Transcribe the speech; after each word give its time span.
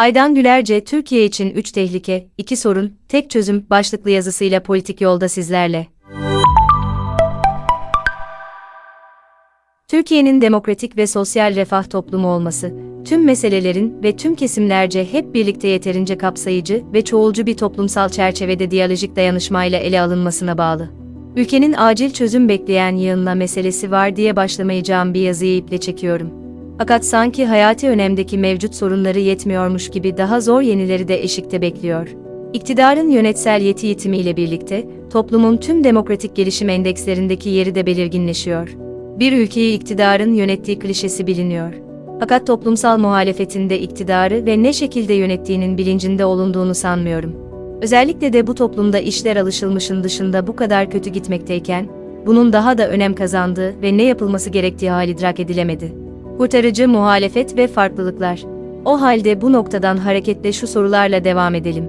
Aydan 0.00 0.34
Gülerce 0.34 0.84
Türkiye 0.84 1.24
için 1.24 1.50
3 1.50 1.72
tehlike, 1.72 2.28
2 2.38 2.56
sorun, 2.56 2.98
tek 3.08 3.30
çözüm 3.30 3.66
başlıklı 3.70 4.10
yazısıyla 4.10 4.62
politik 4.62 5.00
yolda 5.00 5.28
sizlerle. 5.28 5.86
Türkiye'nin 9.88 10.40
demokratik 10.40 10.96
ve 10.96 11.06
sosyal 11.06 11.54
refah 11.54 11.90
toplumu 11.90 12.28
olması, 12.28 12.74
tüm 13.04 13.24
meselelerin 13.24 14.02
ve 14.02 14.16
tüm 14.16 14.34
kesimlerce 14.34 15.12
hep 15.12 15.34
birlikte 15.34 15.68
yeterince 15.68 16.18
kapsayıcı 16.18 16.84
ve 16.92 17.04
çoğulcu 17.04 17.46
bir 17.46 17.56
toplumsal 17.56 18.08
çerçevede 18.08 18.70
diyalojik 18.70 19.16
dayanışmayla 19.16 19.78
ele 19.78 20.00
alınmasına 20.00 20.58
bağlı. 20.58 20.90
Ülkenin 21.36 21.74
acil 21.78 22.10
çözüm 22.10 22.48
bekleyen 22.48 22.96
yığınla 22.96 23.34
meselesi 23.34 23.90
var 23.90 24.16
diye 24.16 24.36
başlamayacağım 24.36 25.14
bir 25.14 25.20
yazıyı 25.20 25.56
iple 25.56 25.78
çekiyorum. 25.78 26.39
Fakat 26.80 27.04
sanki 27.04 27.46
hayati 27.46 27.88
önemdeki 27.88 28.38
mevcut 28.38 28.74
sorunları 28.74 29.18
yetmiyormuş 29.18 29.90
gibi 29.90 30.16
daha 30.16 30.40
zor 30.40 30.60
yenileri 30.60 31.08
de 31.08 31.22
eşikte 31.22 31.62
bekliyor. 31.62 32.08
İktidarın 32.52 33.08
yönetsel 33.08 33.60
yeti 33.62 33.86
yitimiyle 33.86 34.36
birlikte, 34.36 34.86
toplumun 35.12 35.56
tüm 35.56 35.84
demokratik 35.84 36.36
gelişim 36.36 36.68
endekslerindeki 36.68 37.48
yeri 37.48 37.74
de 37.74 37.86
belirginleşiyor. 37.86 38.76
Bir 39.18 39.32
ülkeyi 39.32 39.76
iktidarın 39.76 40.34
yönettiği 40.34 40.78
klişesi 40.78 41.26
biliniyor. 41.26 41.72
Fakat 42.20 42.46
toplumsal 42.46 42.98
muhalefetinde 42.98 43.80
iktidarı 43.80 44.46
ve 44.46 44.62
ne 44.62 44.72
şekilde 44.72 45.14
yönettiğinin 45.14 45.78
bilincinde 45.78 46.24
olunduğunu 46.24 46.74
sanmıyorum. 46.74 47.32
Özellikle 47.82 48.32
de 48.32 48.46
bu 48.46 48.54
toplumda 48.54 48.98
işler 48.98 49.36
alışılmışın 49.36 50.04
dışında 50.04 50.46
bu 50.46 50.56
kadar 50.56 50.90
kötü 50.90 51.10
gitmekteyken, 51.10 51.88
bunun 52.26 52.52
daha 52.52 52.78
da 52.78 52.88
önem 52.88 53.14
kazandığı 53.14 53.82
ve 53.82 53.96
ne 53.96 54.02
yapılması 54.02 54.50
gerektiği 54.50 54.90
hal 54.90 55.08
idrak 55.08 55.40
edilemedi. 55.40 56.09
Kurtarıcı 56.40 56.88
muhalefet 56.88 57.56
ve 57.56 57.66
farklılıklar. 57.66 58.42
O 58.84 59.00
halde 59.00 59.40
bu 59.40 59.52
noktadan 59.52 59.96
hareketle 59.96 60.52
şu 60.52 60.66
sorularla 60.66 61.24
devam 61.24 61.54
edelim. 61.54 61.84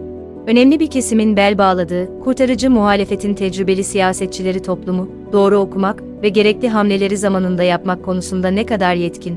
Önemli 0.48 0.80
bir 0.80 0.88
kesimin 0.88 1.38
bel 1.38 1.58
bağladığı, 1.58 2.20
kurtarıcı 2.24 2.70
muhalefetin 2.70 3.34
tecrübeli 3.34 3.84
siyasetçileri 3.84 4.62
toplumu, 4.62 5.10
doğru 5.32 5.58
okumak 5.58 6.04
ve 6.24 6.30
gerekli 6.30 6.70
hamleleri 6.70 7.18
zamanında 7.18 7.64
yapmak 7.64 8.06
konusunda 8.06 8.48
ne 8.48 8.66
kadar 8.66 8.96
yetkin? 8.96 9.36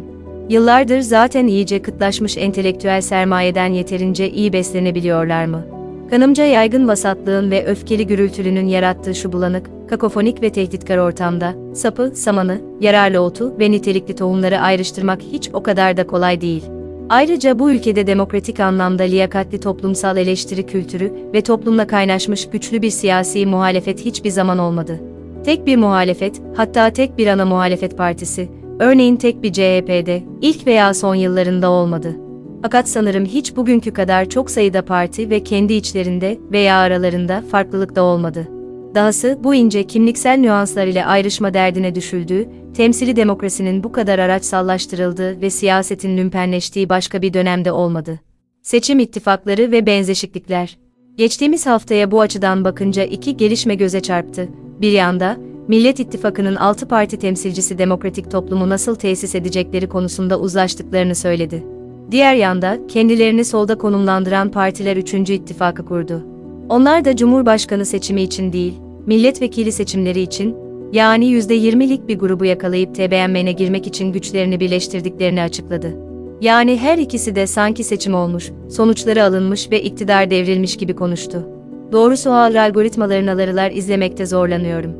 Yıllardır 0.48 1.00
zaten 1.00 1.46
iyice 1.46 1.82
kıtlaşmış 1.82 2.38
entelektüel 2.38 3.00
sermayeden 3.00 3.72
yeterince 3.72 4.30
iyi 4.30 4.52
beslenebiliyorlar 4.52 5.44
mı? 5.44 5.73
Kanımca 6.10 6.44
yaygın 6.44 6.88
vasatlığın 6.88 7.50
ve 7.50 7.66
öfkeli 7.66 8.06
gürültülünün 8.06 8.66
yarattığı 8.66 9.14
şu 9.14 9.32
bulanık, 9.32 9.70
kakofonik 9.88 10.42
ve 10.42 10.52
tehditkar 10.52 10.98
ortamda, 10.98 11.54
sapı, 11.74 12.12
samanı, 12.14 12.60
yararlı 12.80 13.20
otu 13.20 13.54
ve 13.58 13.70
nitelikli 13.70 14.16
tohumları 14.16 14.60
ayrıştırmak 14.60 15.22
hiç 15.22 15.50
o 15.52 15.62
kadar 15.62 15.96
da 15.96 16.06
kolay 16.06 16.40
değil. 16.40 16.64
Ayrıca 17.08 17.58
bu 17.58 17.70
ülkede 17.70 18.06
demokratik 18.06 18.60
anlamda 18.60 19.02
liyakatli 19.02 19.60
toplumsal 19.60 20.16
eleştiri 20.16 20.66
kültürü 20.66 21.12
ve 21.34 21.40
toplumla 21.40 21.86
kaynaşmış 21.86 22.50
güçlü 22.50 22.82
bir 22.82 22.90
siyasi 22.90 23.46
muhalefet 23.46 24.04
hiçbir 24.04 24.30
zaman 24.30 24.58
olmadı. 24.58 25.00
Tek 25.44 25.66
bir 25.66 25.76
muhalefet, 25.76 26.42
hatta 26.56 26.90
tek 26.90 27.18
bir 27.18 27.26
ana 27.26 27.44
muhalefet 27.44 27.98
partisi, 27.98 28.48
örneğin 28.80 29.16
tek 29.16 29.42
bir 29.42 29.52
CHP'de, 29.52 30.22
ilk 30.40 30.66
veya 30.66 30.94
son 30.94 31.14
yıllarında 31.14 31.70
olmadı. 31.70 32.23
Fakat 32.64 32.88
sanırım 32.88 33.24
hiç 33.24 33.56
bugünkü 33.56 33.92
kadar 33.92 34.28
çok 34.28 34.50
sayıda 34.50 34.84
parti 34.84 35.30
ve 35.30 35.44
kendi 35.44 35.72
içlerinde 35.72 36.38
veya 36.52 36.76
aralarında 36.76 37.42
farklılık 37.50 37.96
da 37.96 38.02
olmadı. 38.02 38.48
Dahası 38.94 39.38
bu 39.44 39.54
ince 39.54 39.86
kimliksel 39.86 40.38
nüanslar 40.38 40.86
ile 40.86 41.04
ayrışma 41.04 41.54
derdine 41.54 41.94
düşüldüğü, 41.94 42.48
temsili 42.76 43.16
demokrasinin 43.16 43.84
bu 43.84 43.92
kadar 43.92 44.18
araçsallaştırıldığı 44.18 45.40
ve 45.40 45.50
siyasetin 45.50 46.16
lümpenleştiği 46.16 46.88
başka 46.88 47.22
bir 47.22 47.34
dönemde 47.34 47.72
olmadı. 47.72 48.20
Seçim 48.62 48.98
ittifakları 48.98 49.72
ve 49.72 49.86
benzeşiklikler. 49.86 50.78
Geçtiğimiz 51.16 51.66
haftaya 51.66 52.10
bu 52.10 52.20
açıdan 52.20 52.64
bakınca 52.64 53.04
iki 53.04 53.36
gelişme 53.36 53.74
göze 53.74 54.00
çarptı. 54.00 54.48
Bir 54.80 54.92
yanda, 54.92 55.36
Millet 55.68 56.00
İttifakı'nın 56.00 56.56
altı 56.56 56.88
parti 56.88 57.18
temsilcisi 57.18 57.78
demokratik 57.78 58.30
toplumu 58.30 58.68
nasıl 58.68 58.94
tesis 58.94 59.34
edecekleri 59.34 59.88
konusunda 59.88 60.40
uzlaştıklarını 60.40 61.14
söyledi. 61.14 61.73
Diğer 62.10 62.34
yanda, 62.34 62.78
kendilerini 62.88 63.44
solda 63.44 63.78
konumlandıran 63.78 64.50
partiler 64.50 64.96
üçüncü 64.96 65.32
ittifakı 65.32 65.84
kurdu. 65.84 66.22
Onlar 66.68 67.04
da 67.04 67.16
Cumhurbaşkanı 67.16 67.86
seçimi 67.86 68.22
için 68.22 68.52
değil, 68.52 68.74
milletvekili 69.06 69.72
seçimleri 69.72 70.20
için, 70.20 70.56
yani 70.92 71.26
%20'lik 71.26 72.08
bir 72.08 72.18
grubu 72.18 72.44
yakalayıp 72.44 72.94
TBMM'ne 72.94 73.52
girmek 73.52 73.86
için 73.86 74.12
güçlerini 74.12 74.60
birleştirdiklerini 74.60 75.42
açıkladı. 75.42 75.96
Yani 76.40 76.78
her 76.78 76.98
ikisi 76.98 77.36
de 77.36 77.46
sanki 77.46 77.84
seçim 77.84 78.14
olmuş, 78.14 78.50
sonuçları 78.70 79.24
alınmış 79.24 79.70
ve 79.70 79.82
iktidar 79.82 80.30
devrilmiş 80.30 80.76
gibi 80.76 80.94
konuştu. 80.94 81.48
Doğrusu 81.92 82.30
o 82.30 82.32
algoritmaların 82.32 83.26
alarılar 83.26 83.70
izlemekte 83.70 84.26
zorlanıyorum. 84.26 84.90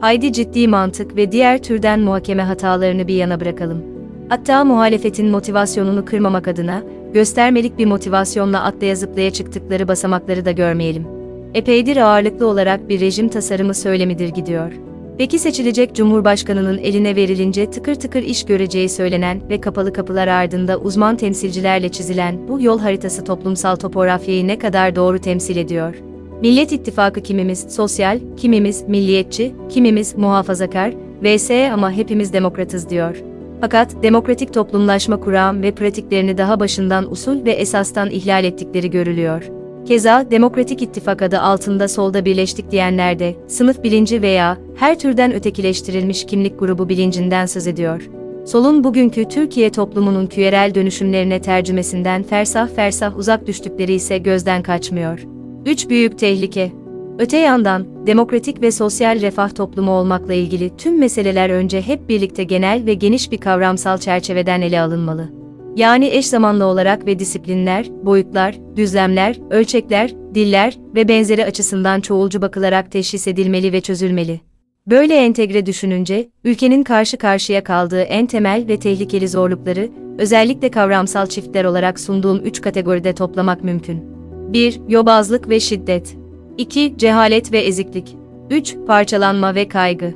Haydi 0.00 0.32
ciddi 0.32 0.68
mantık 0.68 1.16
ve 1.16 1.32
diğer 1.32 1.62
türden 1.62 2.00
muhakeme 2.00 2.42
hatalarını 2.42 3.08
bir 3.08 3.14
yana 3.14 3.40
bırakalım. 3.40 3.93
Hatta 4.34 4.64
muhalefetin 4.64 5.30
motivasyonunu 5.30 6.04
kırmamak 6.04 6.48
adına, 6.48 6.82
göstermelik 7.12 7.78
bir 7.78 7.86
motivasyonla 7.86 8.62
atlaya 8.64 8.96
zıplaya 8.96 9.30
çıktıkları 9.30 9.88
basamakları 9.88 10.44
da 10.44 10.50
görmeyelim. 10.50 11.06
Epeydir 11.54 11.96
ağırlıklı 11.96 12.46
olarak 12.46 12.88
bir 12.88 13.00
rejim 13.00 13.28
tasarımı 13.28 13.74
söylemidir 13.74 14.28
gidiyor. 14.28 14.72
Peki 15.18 15.38
seçilecek 15.38 15.94
Cumhurbaşkanının 15.94 16.78
eline 16.78 17.16
verilince 17.16 17.70
tıkır 17.70 17.94
tıkır 17.94 18.22
iş 18.22 18.44
göreceği 18.44 18.88
söylenen 18.88 19.48
ve 19.48 19.60
kapalı 19.60 19.92
kapılar 19.92 20.28
ardında 20.28 20.78
uzman 20.78 21.16
temsilcilerle 21.16 21.88
çizilen 21.88 22.48
bu 22.48 22.62
yol 22.62 22.78
haritası 22.78 23.24
toplumsal 23.24 23.76
topografyayı 23.76 24.46
ne 24.46 24.58
kadar 24.58 24.96
doğru 24.96 25.18
temsil 25.18 25.56
ediyor? 25.56 25.94
Millet 26.40 26.72
İttifakı 26.72 27.20
kimimiz 27.20 27.66
sosyal, 27.74 28.20
kimimiz 28.36 28.88
milliyetçi, 28.88 29.54
kimimiz 29.68 30.16
muhafazakar, 30.16 30.92
vs 31.22 31.50
ama 31.50 31.92
hepimiz 31.92 32.32
demokratız 32.32 32.90
diyor. 32.90 33.33
Fakat 33.64 34.02
demokratik 34.02 34.54
toplumlaşma 34.54 35.20
kuram 35.20 35.62
ve 35.62 35.74
pratiklerini 35.74 36.38
daha 36.38 36.60
başından 36.60 37.12
usul 37.12 37.44
ve 37.44 37.52
esastan 37.52 38.10
ihlal 38.10 38.44
ettikleri 38.44 38.90
görülüyor. 38.90 39.50
Keza 39.86 40.30
Demokratik 40.30 40.82
İttifak 40.82 41.22
adı 41.22 41.40
altında 41.40 41.88
solda 41.88 42.24
birleştik 42.24 42.70
diyenler 42.70 43.18
de 43.18 43.36
sınıf 43.48 43.82
bilinci 43.82 44.22
veya 44.22 44.58
her 44.76 44.98
türden 44.98 45.34
ötekileştirilmiş 45.34 46.26
kimlik 46.26 46.58
grubu 46.58 46.88
bilincinden 46.88 47.46
söz 47.46 47.66
ediyor. 47.66 48.10
Solun 48.46 48.84
bugünkü 48.84 49.24
Türkiye 49.24 49.70
toplumunun 49.70 50.26
küyerel 50.26 50.74
dönüşümlerine 50.74 51.40
tercümesinden 51.40 52.22
fersah 52.22 52.68
fersah 52.68 53.18
uzak 53.18 53.46
düştükleri 53.46 53.92
ise 53.92 54.18
gözden 54.18 54.62
kaçmıyor. 54.62 55.24
Üç 55.66 55.88
büyük 55.88 56.18
tehlike 56.18 56.72
Öte 57.18 57.36
yandan, 57.38 58.06
demokratik 58.06 58.62
ve 58.62 58.70
sosyal 58.70 59.20
refah 59.20 59.54
toplumu 59.54 59.90
olmakla 59.90 60.34
ilgili 60.34 60.76
tüm 60.76 60.98
meseleler 60.98 61.50
önce 61.50 61.82
hep 61.82 62.08
birlikte 62.08 62.44
genel 62.44 62.86
ve 62.86 62.94
geniş 62.94 63.32
bir 63.32 63.38
kavramsal 63.38 63.98
çerçeveden 63.98 64.60
ele 64.60 64.80
alınmalı. 64.80 65.28
Yani 65.76 66.06
eş 66.06 66.26
zamanlı 66.26 66.64
olarak 66.64 67.06
ve 67.06 67.18
disiplinler, 67.18 67.86
boyutlar, 68.02 68.56
düzlemler, 68.76 69.38
ölçekler, 69.50 70.14
diller 70.34 70.78
ve 70.94 71.08
benzeri 71.08 71.44
açısından 71.44 72.00
çoğulcu 72.00 72.42
bakılarak 72.42 72.92
teşhis 72.92 73.28
edilmeli 73.28 73.72
ve 73.72 73.80
çözülmeli. 73.80 74.40
Böyle 74.86 75.14
entegre 75.14 75.66
düşününce, 75.66 76.28
ülkenin 76.44 76.82
karşı 76.82 77.16
karşıya 77.16 77.64
kaldığı 77.64 78.02
en 78.02 78.26
temel 78.26 78.64
ve 78.68 78.78
tehlikeli 78.78 79.28
zorlukları, 79.28 79.90
özellikle 80.18 80.70
kavramsal 80.70 81.26
çiftler 81.26 81.64
olarak 81.64 82.00
sunduğum 82.00 82.40
üç 82.44 82.60
kategoride 82.60 83.14
toplamak 83.14 83.64
mümkün. 83.64 84.04
1. 84.52 84.80
Yobazlık 84.88 85.48
ve 85.48 85.60
şiddet 85.60 86.23
2. 86.58 86.94
Cehalet 86.98 87.52
ve 87.52 87.58
eziklik. 87.58 88.16
3. 88.50 88.76
Parçalanma 88.86 89.54
ve 89.54 89.68
kaygı. 89.68 90.14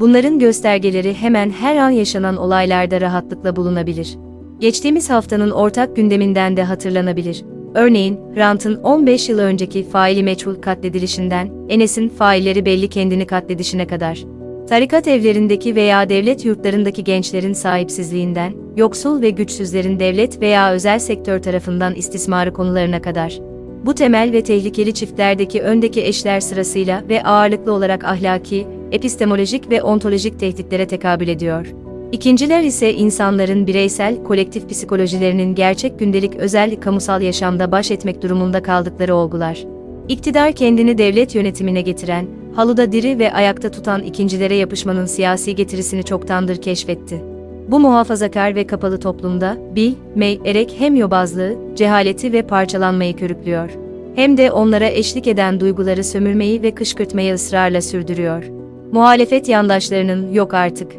Bunların 0.00 0.38
göstergeleri 0.38 1.14
hemen 1.14 1.50
her 1.50 1.76
an 1.76 1.90
yaşanan 1.90 2.36
olaylarda 2.36 3.00
rahatlıkla 3.00 3.56
bulunabilir. 3.56 4.18
Geçtiğimiz 4.60 5.10
haftanın 5.10 5.50
ortak 5.50 5.96
gündeminden 5.96 6.56
de 6.56 6.64
hatırlanabilir. 6.64 7.44
Örneğin, 7.74 8.20
Hrant'ın 8.34 8.76
15 8.76 9.28
yıl 9.28 9.38
önceki 9.38 9.84
faili 9.84 10.22
meçhul 10.22 10.54
katledilişinden, 10.54 11.50
Enes'in 11.68 12.08
failleri 12.08 12.64
belli 12.66 12.88
kendini 12.88 13.26
katledişine 13.26 13.86
kadar. 13.86 14.24
Tarikat 14.68 15.08
evlerindeki 15.08 15.76
veya 15.76 16.08
devlet 16.08 16.44
yurtlarındaki 16.44 17.04
gençlerin 17.04 17.52
sahipsizliğinden, 17.52 18.52
yoksul 18.76 19.22
ve 19.22 19.30
güçsüzlerin 19.30 20.00
devlet 20.00 20.40
veya 20.40 20.72
özel 20.72 20.98
sektör 20.98 21.38
tarafından 21.38 21.94
istismarı 21.94 22.52
konularına 22.52 23.02
kadar. 23.02 23.49
Bu 23.86 23.94
temel 23.94 24.32
ve 24.32 24.42
tehlikeli 24.42 24.94
çiftlerdeki 24.94 25.62
öndeki 25.62 26.04
eşler 26.06 26.40
sırasıyla 26.40 27.02
ve 27.08 27.22
ağırlıklı 27.22 27.72
olarak 27.72 28.04
ahlaki, 28.04 28.66
epistemolojik 28.92 29.70
ve 29.70 29.82
ontolojik 29.82 30.40
tehditlere 30.40 30.86
tekabül 30.86 31.28
ediyor. 31.28 31.66
İkinciler 32.12 32.62
ise 32.62 32.94
insanların 32.94 33.66
bireysel, 33.66 34.22
kolektif 34.24 34.68
psikolojilerinin 34.68 35.54
gerçek 35.54 35.98
gündelik 35.98 36.36
özel 36.36 36.80
kamusal 36.80 37.22
yaşamda 37.22 37.72
baş 37.72 37.90
etmek 37.90 38.22
durumunda 38.22 38.62
kaldıkları 38.62 39.14
olgular. 39.14 39.64
İktidar 40.08 40.52
kendini 40.52 40.98
devlet 40.98 41.34
yönetimine 41.34 41.80
getiren, 41.80 42.26
haluda 42.54 42.92
diri 42.92 43.18
ve 43.18 43.32
ayakta 43.32 43.70
tutan 43.70 44.02
ikincilere 44.02 44.54
yapışmanın 44.54 45.06
siyasi 45.06 45.54
getirisini 45.54 46.02
çoktandır 46.02 46.62
keşfetti. 46.62 47.29
Bu 47.70 47.80
muhafazakar 47.80 48.54
ve 48.54 48.66
kapalı 48.66 49.00
toplumda, 49.00 49.56
bil, 49.76 49.92
mey, 50.14 50.40
erek 50.44 50.74
hem 50.78 50.96
yobazlığı, 50.96 51.54
cehaleti 51.76 52.32
ve 52.32 52.42
parçalanmayı 52.42 53.16
körüklüyor. 53.16 53.70
Hem 54.14 54.36
de 54.36 54.52
onlara 54.52 54.86
eşlik 54.88 55.26
eden 55.26 55.60
duyguları 55.60 56.04
sömürmeyi 56.04 56.62
ve 56.62 56.74
kışkırtmayı 56.74 57.34
ısrarla 57.34 57.80
sürdürüyor. 57.80 58.44
Muhalefet 58.92 59.48
yandaşlarının 59.48 60.32
yok 60.32 60.54
artık 60.54 60.92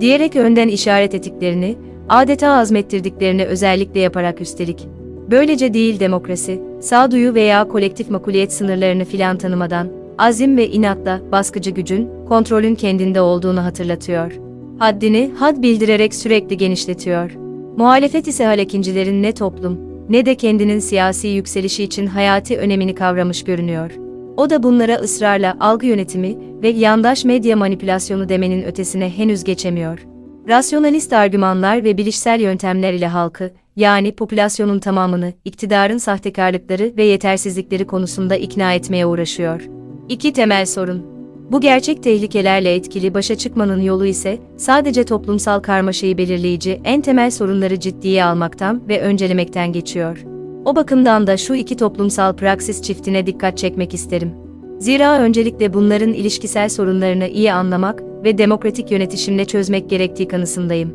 diyerek 0.00 0.36
önden 0.36 0.68
işaret 0.68 1.14
ettiklerini, 1.14 1.76
adeta 2.08 2.48
azmettirdiklerini 2.48 3.44
özellikle 3.44 4.00
yaparak 4.00 4.40
üstelik. 4.40 4.88
Böylece 5.30 5.74
değil 5.74 6.00
demokrasi, 6.00 6.60
sağduyu 6.80 7.34
veya 7.34 7.68
kolektif 7.68 8.10
makuliyet 8.10 8.52
sınırlarını 8.52 9.04
filan 9.04 9.38
tanımadan, 9.38 9.88
azim 10.18 10.56
ve 10.56 10.68
inatla 10.68 11.20
baskıcı 11.32 11.70
gücün, 11.70 12.08
kontrolün 12.28 12.74
kendinde 12.74 13.20
olduğunu 13.20 13.64
hatırlatıyor. 13.64 14.47
Haddini 14.78 15.32
had 15.38 15.62
bildirerek 15.62 16.14
sürekli 16.14 16.56
genişletiyor. 16.56 17.30
Muhalefet 17.76 18.28
ise 18.28 18.44
halekincilerin 18.44 19.22
ne 19.22 19.32
toplum, 19.32 19.78
ne 20.08 20.26
de 20.26 20.34
kendinin 20.34 20.78
siyasi 20.78 21.28
yükselişi 21.28 21.84
için 21.84 22.06
hayati 22.06 22.58
önemini 22.58 22.94
kavramış 22.94 23.44
görünüyor. 23.44 23.90
O 24.36 24.50
da 24.50 24.62
bunlara 24.62 24.94
ısrarla 24.94 25.56
algı 25.60 25.86
yönetimi 25.86 26.36
ve 26.62 26.68
yandaş 26.68 27.24
medya 27.24 27.56
manipülasyonu 27.56 28.28
demenin 28.28 28.62
ötesine 28.62 29.10
henüz 29.10 29.44
geçemiyor. 29.44 30.06
Rasyonalist 30.48 31.12
argümanlar 31.12 31.84
ve 31.84 31.98
bilişsel 31.98 32.40
yöntemler 32.40 32.92
ile 32.92 33.06
halkı, 33.06 33.52
yani 33.76 34.12
popülasyonun 34.12 34.78
tamamını, 34.78 35.32
iktidarın 35.44 35.98
sahtekarlıkları 35.98 36.92
ve 36.96 37.04
yetersizlikleri 37.04 37.86
konusunda 37.86 38.36
ikna 38.36 38.72
etmeye 38.72 39.06
uğraşıyor. 39.06 39.68
İki 40.08 40.32
temel 40.32 40.66
sorun. 40.66 41.17
Bu 41.52 41.60
gerçek 41.60 42.02
tehlikelerle 42.02 42.74
etkili 42.74 43.14
başa 43.14 43.34
çıkmanın 43.34 43.80
yolu 43.80 44.06
ise 44.06 44.38
sadece 44.56 45.04
toplumsal 45.04 45.60
karmaşayı 45.60 46.18
belirleyici 46.18 46.80
en 46.84 47.00
temel 47.00 47.30
sorunları 47.30 47.80
ciddiye 47.80 48.24
almaktan 48.24 48.82
ve 48.88 49.00
öncelemekten 49.00 49.72
geçiyor. 49.72 50.24
O 50.64 50.76
bakımdan 50.76 51.26
da 51.26 51.36
şu 51.36 51.54
iki 51.54 51.76
toplumsal 51.76 52.36
praksis 52.36 52.82
çiftine 52.82 53.26
dikkat 53.26 53.58
çekmek 53.58 53.94
isterim. 53.94 54.32
Zira 54.78 55.18
öncelikle 55.18 55.74
bunların 55.74 56.12
ilişkisel 56.12 56.68
sorunlarını 56.68 57.28
iyi 57.28 57.52
anlamak 57.52 58.02
ve 58.24 58.38
demokratik 58.38 58.90
yönetişimle 58.90 59.44
çözmek 59.44 59.90
gerektiği 59.90 60.28
kanısındayım. 60.28 60.92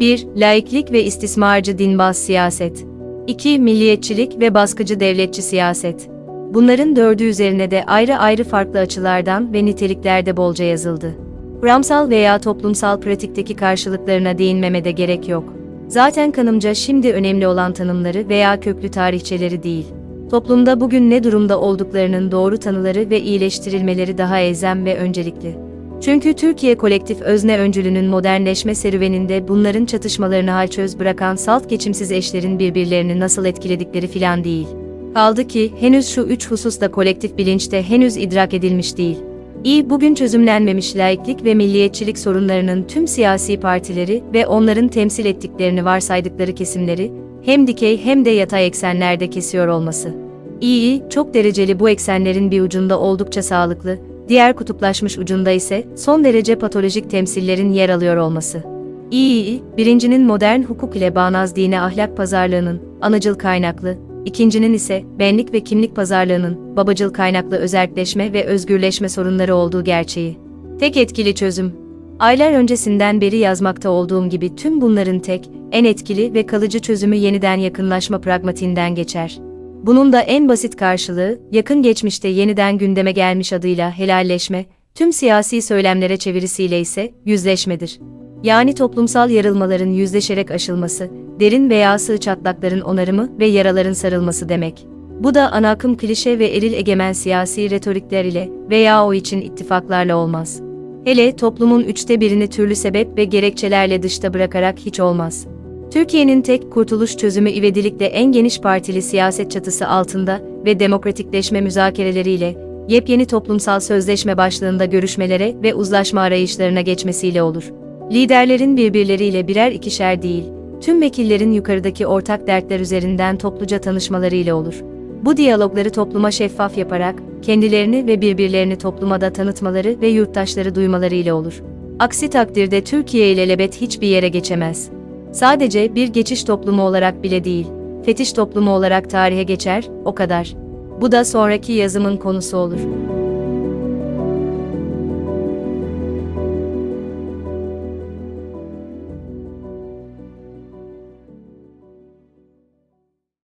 1. 0.00 0.26
Laiklik 0.36 0.92
ve 0.92 1.04
istismarcı 1.04 1.78
dinbaz 1.78 2.16
siyaset. 2.16 2.86
2. 3.26 3.58
Milliyetçilik 3.58 4.40
ve 4.40 4.54
baskıcı 4.54 5.00
devletçi 5.00 5.42
siyaset. 5.42 6.13
Bunların 6.54 6.96
dördü 6.96 7.24
üzerine 7.24 7.70
de 7.70 7.84
ayrı 7.86 8.16
ayrı 8.16 8.44
farklı 8.44 8.78
açılardan 8.78 9.52
ve 9.52 9.64
niteliklerde 9.64 10.36
bolca 10.36 10.64
yazıldı. 10.64 11.14
Kuramsal 11.60 12.10
veya 12.10 12.38
toplumsal 12.38 13.00
pratikteki 13.00 13.56
karşılıklarına 13.56 14.38
değinmeme 14.38 14.84
de 14.84 14.90
gerek 14.90 15.28
yok. 15.28 15.54
Zaten 15.88 16.30
kanımca 16.30 16.74
şimdi 16.74 17.12
önemli 17.12 17.46
olan 17.46 17.72
tanımları 17.72 18.28
veya 18.28 18.60
köklü 18.60 18.90
tarihçeleri 18.90 19.62
değil. 19.62 19.86
Toplumda 20.30 20.80
bugün 20.80 21.10
ne 21.10 21.24
durumda 21.24 21.60
olduklarının 21.60 22.30
doğru 22.30 22.58
tanıları 22.58 23.10
ve 23.10 23.20
iyileştirilmeleri 23.20 24.18
daha 24.18 24.38
elzem 24.38 24.84
ve 24.84 24.96
öncelikli. 24.98 25.56
Çünkü 26.00 26.34
Türkiye 26.34 26.76
kolektif 26.76 27.20
özne 27.20 27.58
öncülünün 27.58 28.06
modernleşme 28.06 28.74
serüveninde 28.74 29.48
bunların 29.48 29.84
çatışmalarını 29.84 30.50
halçöz 30.50 30.98
bırakan 30.98 31.36
salt 31.36 31.70
geçimsiz 31.70 32.12
eşlerin 32.12 32.58
birbirlerini 32.58 33.20
nasıl 33.20 33.44
etkiledikleri 33.44 34.06
filan 34.06 34.44
değil. 34.44 34.68
Kaldı 35.14 35.46
ki 35.46 35.72
henüz 35.80 36.08
şu 36.08 36.20
üç 36.20 36.50
hususta 36.50 36.90
kolektif 36.90 37.38
bilinçte 37.38 37.82
henüz 37.82 38.16
idrak 38.16 38.54
edilmiş 38.54 38.96
değil. 38.96 39.16
İyi 39.64 39.90
bugün 39.90 40.14
çözümlenmemiş 40.14 40.96
laiklik 40.96 41.44
ve 41.44 41.54
milliyetçilik 41.54 42.18
sorunlarının 42.18 42.82
tüm 42.82 43.06
siyasi 43.06 43.60
partileri 43.60 44.22
ve 44.32 44.46
onların 44.46 44.88
temsil 44.88 45.26
ettiklerini 45.26 45.84
varsaydıkları 45.84 46.54
kesimleri, 46.54 47.12
hem 47.44 47.66
dikey 47.66 48.04
hem 48.04 48.24
de 48.24 48.30
yatay 48.30 48.66
eksenlerde 48.66 49.30
kesiyor 49.30 49.68
olması. 49.68 50.14
İyi, 50.60 51.02
çok 51.10 51.34
dereceli 51.34 51.80
bu 51.80 51.88
eksenlerin 51.88 52.50
bir 52.50 52.60
ucunda 52.60 53.00
oldukça 53.00 53.42
sağlıklı, 53.42 53.98
diğer 54.28 54.56
kutuplaşmış 54.56 55.18
ucunda 55.18 55.50
ise 55.50 55.84
son 55.96 56.24
derece 56.24 56.54
patolojik 56.54 57.10
temsillerin 57.10 57.72
yer 57.72 57.88
alıyor 57.88 58.16
olması. 58.16 58.62
İyi, 59.10 59.62
birincinin 59.76 60.26
modern 60.26 60.62
hukuk 60.62 60.96
ile 60.96 61.14
bağnaz 61.14 61.56
dine 61.56 61.80
ahlak 61.80 62.16
pazarlığının, 62.16 62.82
anıcıl 63.00 63.34
kaynaklı, 63.34 63.96
ikincinin 64.24 64.72
ise 64.72 65.04
benlik 65.18 65.52
ve 65.52 65.60
kimlik 65.60 65.96
pazarlığının, 65.96 66.76
babacıl 66.76 67.12
kaynaklı 67.12 67.56
özelleşme 67.56 68.32
ve 68.32 68.44
özgürleşme 68.44 69.08
sorunları 69.08 69.54
olduğu 69.54 69.84
gerçeği. 69.84 70.38
Tek 70.80 70.96
etkili 70.96 71.34
çözüm. 71.34 71.72
Aylar 72.18 72.52
öncesinden 72.52 73.20
beri 73.20 73.36
yazmakta 73.36 73.90
olduğum 73.90 74.28
gibi 74.28 74.56
tüm 74.56 74.80
bunların 74.80 75.18
tek, 75.18 75.50
en 75.72 75.84
etkili 75.84 76.34
ve 76.34 76.46
kalıcı 76.46 76.78
çözümü 76.78 77.16
yeniden 77.16 77.56
yakınlaşma 77.56 78.20
pragmatiğinden 78.20 78.94
geçer. 78.94 79.38
Bunun 79.82 80.12
da 80.12 80.20
en 80.20 80.48
basit 80.48 80.76
karşılığı, 80.76 81.40
yakın 81.52 81.82
geçmişte 81.82 82.28
yeniden 82.28 82.78
gündeme 82.78 83.12
gelmiş 83.12 83.52
adıyla 83.52 83.98
helalleşme, 83.98 84.66
tüm 84.94 85.12
siyasi 85.12 85.62
söylemlere 85.62 86.16
çevirisiyle 86.16 86.80
ise 86.80 87.14
yüzleşmedir. 87.24 88.00
Yani 88.44 88.74
toplumsal 88.74 89.30
yarılmaların 89.30 89.90
yüzleşerek 89.90 90.50
aşılması, 90.50 91.10
derin 91.40 91.70
veya 91.70 91.98
sığ 91.98 92.18
çatlakların 92.18 92.80
onarımı 92.80 93.38
ve 93.38 93.46
yaraların 93.46 93.92
sarılması 93.92 94.48
demek. 94.48 94.86
Bu 95.20 95.34
da 95.34 95.52
ana 95.52 95.70
akım 95.70 95.96
klişe 95.96 96.38
ve 96.38 96.46
eril 96.46 96.72
egemen 96.72 97.12
siyasi 97.12 97.70
retorikler 97.70 98.24
ile 98.24 98.50
veya 98.70 99.06
o 99.06 99.14
için 99.14 99.40
ittifaklarla 99.40 100.16
olmaz. 100.16 100.60
Hele 101.04 101.36
toplumun 101.36 101.82
üçte 101.82 102.20
birini 102.20 102.50
türlü 102.50 102.76
sebep 102.76 103.18
ve 103.18 103.24
gerekçelerle 103.24 104.02
dışta 104.02 104.34
bırakarak 104.34 104.78
hiç 104.78 105.00
olmaz. 105.00 105.46
Türkiye'nin 105.90 106.42
tek 106.42 106.72
kurtuluş 106.72 107.16
çözümü 107.16 107.50
ivedilikle 107.50 108.06
en 108.06 108.32
geniş 108.32 108.60
partili 108.60 109.02
siyaset 109.02 109.50
çatısı 109.50 109.88
altında 109.88 110.40
ve 110.64 110.80
demokratikleşme 110.80 111.60
müzakereleriyle, 111.60 112.56
yepyeni 112.88 113.26
toplumsal 113.26 113.80
sözleşme 113.80 114.36
başlığında 114.36 114.84
görüşmelere 114.84 115.54
ve 115.62 115.74
uzlaşma 115.74 116.20
arayışlarına 116.20 116.80
geçmesiyle 116.80 117.42
olur. 117.42 117.83
Liderlerin 118.12 118.76
birbirleriyle 118.76 119.48
birer 119.48 119.72
ikişer 119.72 120.22
değil, 120.22 120.44
tüm 120.80 121.00
vekillerin 121.00 121.52
yukarıdaki 121.52 122.06
ortak 122.06 122.46
dertler 122.46 122.80
üzerinden 122.80 123.38
topluca 123.38 123.78
tanışmalarıyla 123.80 124.54
olur. 124.54 124.82
Bu 125.22 125.36
diyalogları 125.36 125.90
topluma 125.90 126.30
şeffaf 126.30 126.78
yaparak, 126.78 127.22
kendilerini 127.42 128.06
ve 128.06 128.20
birbirlerini 128.20 128.78
topluma 128.78 129.20
da 129.20 129.32
tanıtmaları 129.32 130.00
ve 130.00 130.08
yurttaşları 130.08 130.74
duymalarıyla 130.74 131.34
olur. 131.34 131.62
Aksi 131.98 132.30
takdirde 132.30 132.84
Türkiye 132.84 133.32
ile 133.32 133.48
lebet 133.48 133.80
hiçbir 133.80 134.08
yere 134.08 134.28
geçemez. 134.28 134.90
Sadece 135.32 135.94
bir 135.94 136.08
geçiş 136.08 136.44
toplumu 136.44 136.82
olarak 136.82 137.22
bile 137.22 137.44
değil, 137.44 137.66
fetiş 138.04 138.32
toplumu 138.32 138.70
olarak 138.70 139.10
tarihe 139.10 139.42
geçer, 139.42 139.84
o 140.04 140.14
kadar. 140.14 140.54
Bu 141.00 141.12
da 141.12 141.24
sonraki 141.24 141.72
yazımın 141.72 142.16
konusu 142.16 142.56
olur. 142.56 142.80